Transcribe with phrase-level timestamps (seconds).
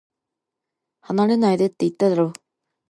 [1.01, 2.33] 離れないでって、言っただろ